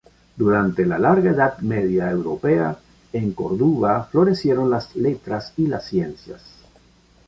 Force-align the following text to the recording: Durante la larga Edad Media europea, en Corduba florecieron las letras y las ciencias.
Durante 0.35 0.83
la 0.83 0.97
larga 0.97 1.29
Edad 1.29 1.59
Media 1.59 2.09
europea, 2.09 2.75
en 3.13 3.33
Corduba 3.33 4.03
florecieron 4.05 4.71
las 4.71 4.95
letras 4.95 5.53
y 5.57 5.67
las 5.67 5.85
ciencias. 5.87 6.43